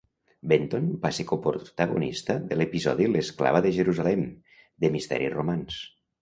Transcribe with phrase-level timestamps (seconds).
[0.51, 4.25] Benton va ser coprotagonista de l'episodi "L'esclava de Jerusalem"
[4.87, 5.79] de "Misteris romans".